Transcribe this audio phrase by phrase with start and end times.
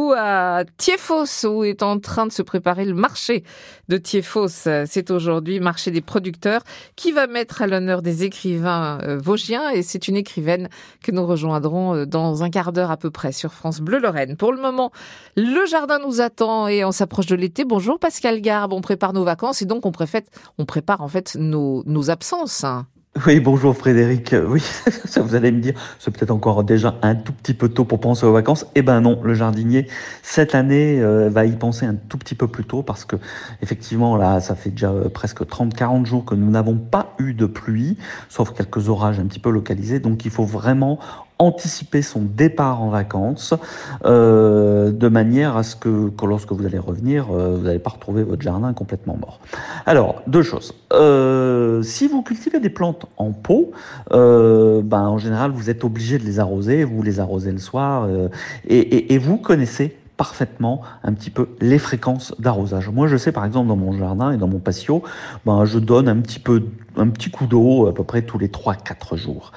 [0.00, 3.44] à Thiefos où est en train de se préparer le marché
[3.88, 4.68] de Thiefos.
[4.86, 6.62] C'est aujourd'hui marché des producteurs
[6.96, 10.68] qui va mettre à l'honneur des écrivains euh, vosgiens et c'est une écrivaine
[11.02, 14.36] que nous rejoindrons euh, dans un quart d'heure à peu près sur France Bleu Lorraine.
[14.36, 14.92] Pour le moment,
[15.36, 17.64] le jardin nous attend et on s'approche de l'été.
[17.64, 19.92] Bonjour Pascal Garbe, on prépare nos vacances et donc on,
[20.58, 22.64] on prépare en fait nos, nos absences.
[23.26, 24.34] Oui, bonjour Frédéric.
[24.48, 24.62] Oui,
[25.04, 28.00] ça vous allez me dire, c'est peut-être encore déjà un tout petit peu tôt pour
[28.00, 28.64] penser aux vacances.
[28.74, 29.86] Eh ben non, le jardinier
[30.22, 33.16] cette année euh, va y penser un tout petit peu plus tôt parce que
[33.60, 37.44] effectivement là, ça fait déjà euh, presque 30-40 jours que nous n'avons pas eu de
[37.44, 37.98] pluie,
[38.30, 40.00] sauf quelques orages un petit peu localisés.
[40.00, 40.98] Donc il faut vraiment
[41.42, 43.54] anticiper son départ en vacances
[44.04, 47.90] euh, de manière à ce que, que lorsque vous allez revenir, euh, vous n'allez pas
[47.90, 49.40] retrouver votre jardin complètement mort.
[49.86, 50.74] Alors, deux choses.
[50.92, 53.72] Euh, si vous cultivez des plantes en pot,
[54.10, 58.08] ben, en général, vous êtes obligé de les arroser, vous les arrosez le soir,
[58.68, 62.88] et vous connaissez parfaitement un petit peu les fréquences d'arrosage.
[62.90, 65.02] Moi, je sais par exemple dans mon jardin et dans mon patio,
[65.44, 66.62] ben, je donne un petit peu
[66.96, 69.52] un petit coup d'eau à peu près tous les 3-4 jours.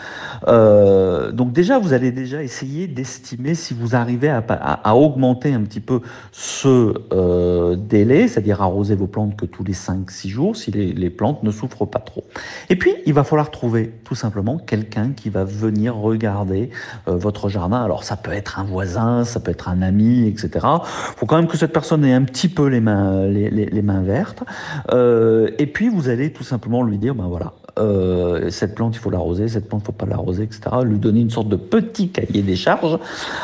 [0.48, 5.82] Euh, donc déjà, vous allez déjà essayer d'estimer si vous arrivez à, augmenter un petit
[5.82, 10.94] peu ce euh, délai, c'est-à-dire arroser vos plantes que tous les 5-6 jours, si les,
[10.94, 12.24] les, plantes ne souffrent pas trop.
[12.70, 16.70] Et puis, il va falloir trouver tout simplement quelqu'un qui va venir regarder
[17.08, 17.84] euh, votre jardin.
[17.84, 20.55] Alors ça peut être un voisin, ça peut être un ami, etc.
[20.56, 24.44] Il faut quand même que cette personne ait un petit peu les mains, vertes.
[24.92, 29.00] Euh, et puis, vous allez tout simplement lui dire, ben, voilà, euh, cette plante il
[29.00, 30.62] faut l'arroser, cette plante il faut pas l'arroser, etc.
[30.84, 32.98] Lui donner une sorte de petit cahier des charges.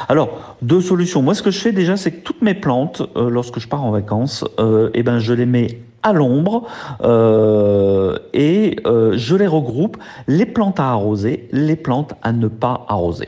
[0.07, 1.21] Alors deux solutions.
[1.21, 3.83] Moi ce que je fais déjà c'est que toutes mes plantes, euh, lorsque je pars
[3.83, 4.45] en vacances,
[4.93, 6.65] eh ben je les mets à l'ombre
[7.03, 9.97] et je les regroupe
[10.29, 13.27] les plantes à arroser, les plantes à ne pas arroser.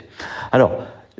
[0.52, 0.72] Alors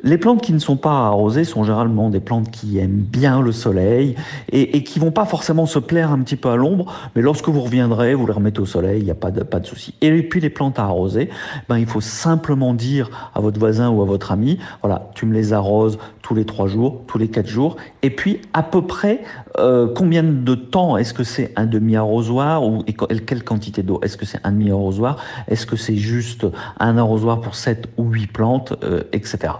[0.05, 3.51] les plantes qui ne sont pas arrosées sont généralement des plantes qui aiment bien le
[3.51, 4.15] soleil
[4.51, 7.49] et, et qui vont pas forcément se plaire un petit peu à l'ombre, mais lorsque
[7.49, 9.95] vous reviendrez, vous les remettez au soleil, il n'y a pas de, pas de souci.
[10.01, 11.29] Et puis les plantes à arroser,
[11.67, 15.33] ben, il faut simplement dire à votre voisin ou à votre ami, voilà, tu me
[15.33, 19.21] les arroses tous les trois jours, tous les quatre jours, et puis à peu près
[19.57, 22.83] euh, combien de temps Est-ce que c'est un demi-arrosoir ou
[23.25, 25.17] quelle quantité d'eau Est-ce que c'est un demi-arrosoir?
[25.47, 26.45] Est-ce que c'est juste
[26.79, 29.53] un arrosoir pour sept ou huit plantes, euh, etc.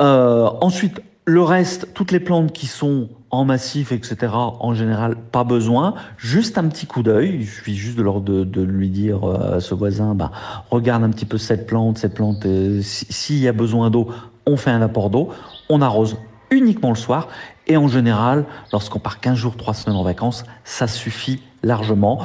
[0.00, 5.44] Euh, ensuite, le reste, toutes les plantes qui sont en massif, etc., en général, pas
[5.44, 5.94] besoin.
[6.16, 7.38] Juste un petit coup d'œil.
[7.40, 10.30] Il suffit juste de, leur, de, lui dire à ce voisin, bah,
[10.70, 14.08] regarde un petit peu cette plante, cette plante, euh, s'il y a besoin d'eau,
[14.46, 15.30] on fait un apport d'eau,
[15.68, 16.16] on arrose
[16.50, 17.28] uniquement le soir.
[17.66, 22.20] Et en général, lorsqu'on part 15 jours, 3 semaines en vacances, ça suffit largement.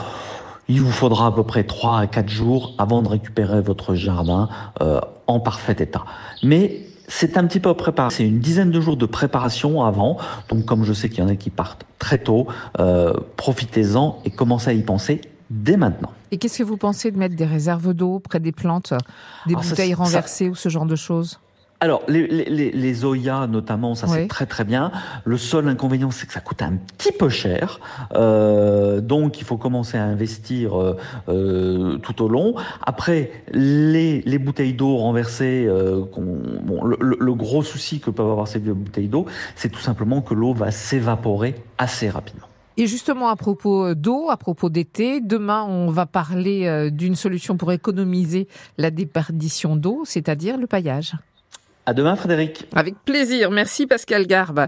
[0.67, 4.49] Il vous faudra à peu près 3 à 4 jours avant de récupérer votre jardin
[4.81, 6.05] euh, en parfait état.
[6.43, 8.09] Mais c'est un petit peu préparé.
[8.09, 10.17] C'est une dizaine de jours de préparation avant.
[10.49, 12.47] Donc, comme je sais qu'il y en a qui partent très tôt,
[12.79, 15.19] euh, profitez-en et commencez à y penser
[15.49, 16.11] dès maintenant.
[16.31, 18.93] Et qu'est-ce que vous pensez de mettre des réserves d'eau près des plantes,
[19.45, 20.51] des Alors bouteilles ça, renversées ça...
[20.51, 21.39] ou ce genre de choses?
[21.83, 24.13] Alors, les, les, les Zoya notamment, ça oui.
[24.13, 24.91] c'est très très bien.
[25.25, 27.79] Le seul inconvénient, c'est que ça coûte un petit peu cher.
[28.13, 30.95] Euh, donc, il faut commencer à investir euh,
[31.27, 32.53] euh, tout au long.
[32.85, 38.47] Après, les, les bouteilles d'eau renversées, euh, bon, le, le, gros souci que peuvent avoir
[38.47, 39.25] ces bouteilles d'eau,
[39.55, 42.45] c'est tout simplement que l'eau va s'évaporer assez rapidement.
[42.77, 47.71] Et justement, à propos d'eau, à propos d'été, demain, on va parler d'une solution pour
[47.71, 48.47] économiser
[48.77, 51.15] la déperdition d'eau, c'est-à-dire le paillage.
[51.85, 52.67] À demain, Frédéric.
[52.75, 53.49] Avec plaisir.
[53.51, 54.67] Merci, Pascal Garbe.